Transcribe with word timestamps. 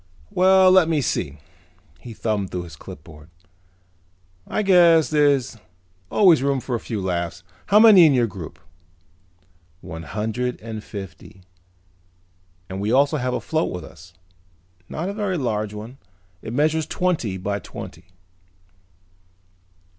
Well, 0.31 0.71
let 0.71 0.89
me 0.89 0.99
see," 0.99 1.37
he 1.99 2.15
thumbed 2.15 2.49
through 2.49 2.63
the 2.67 2.71
clipboard, 2.75 3.29
"I 4.47 4.63
guess 4.63 5.11
there's 5.11 5.57
always 6.09 6.41
room 6.41 6.59
for 6.59 6.73
a 6.73 6.79
few 6.79 6.99
laughs. 6.99 7.43
How 7.67 7.79
many 7.79 8.07
in 8.07 8.13
your 8.15 8.25
group?" 8.25 8.57
"One 9.81 10.01
hundred 10.01 10.59
and 10.59 10.83
fifty. 10.83 11.43
And 12.67 12.81
we 12.81 12.91
also 12.91 13.17
have 13.17 13.35
a 13.35 13.39
float 13.39 13.71
with 13.71 13.83
us. 13.83 14.15
Not 14.89 15.07
a 15.07 15.13
very 15.13 15.37
large 15.37 15.71
one. 15.71 15.99
It 16.41 16.51
measures 16.51 16.87
twenty 16.87 17.37
by 17.37 17.59
twenty." 17.59 18.05